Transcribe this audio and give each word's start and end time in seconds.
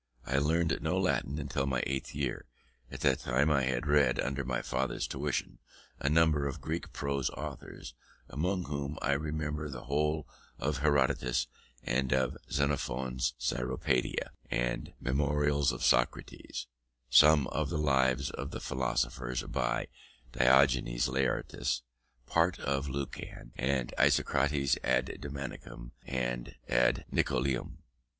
I 0.25 0.39
learnt 0.39 0.81
no 0.81 0.97
Latin 0.99 1.37
until 1.37 1.67
my 1.67 1.83
eighth 1.85 2.15
year. 2.15 2.47
At 2.89 3.01
that 3.01 3.19
time 3.19 3.51
I 3.51 3.65
had 3.65 3.85
read, 3.85 4.19
under 4.19 4.43
my 4.43 4.63
father's 4.63 5.05
tuition, 5.05 5.59
a 5.99 6.09
number 6.09 6.47
of 6.47 6.59
Greek 6.59 6.91
prose 6.91 7.29
authors, 7.29 7.93
among 8.27 8.63
whom 8.63 8.97
I 8.99 9.11
remember 9.11 9.69
the 9.69 9.83
whole 9.83 10.27
of 10.57 10.79
Herodotus, 10.79 11.45
and 11.83 12.11
of 12.13 12.35
Xenophon's 12.51 13.35
Cyropaedia 13.39 14.31
and 14.49 14.93
Memorials 14.99 15.71
of 15.71 15.85
Socrates; 15.85 16.65
some 17.11 17.45
of 17.49 17.69
the 17.69 17.77
lives 17.77 18.31
of 18.31 18.49
the 18.49 18.59
philosophers 18.59 19.43
by 19.43 19.87
Diogenes 20.31 21.09
Laertius; 21.09 21.83
part 22.25 22.59
of 22.59 22.89
Lucian, 22.89 23.51
and 23.55 23.93
Isocrates 23.99 24.79
ad 24.83 25.15
Demonicum 25.21 25.91
and 26.07 26.55
Ad 26.67 27.05
Nicoclem. 27.11 27.77